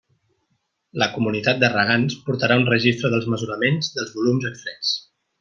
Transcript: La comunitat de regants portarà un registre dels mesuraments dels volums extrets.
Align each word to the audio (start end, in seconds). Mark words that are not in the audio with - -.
La 1.01 1.07
comunitat 1.17 1.59
de 1.63 1.69
regants 1.73 2.15
portarà 2.31 2.57
un 2.63 2.65
registre 2.71 3.13
dels 3.17 3.29
mesuraments 3.35 3.93
dels 3.99 4.13
volums 4.17 4.51
extrets. 4.53 4.97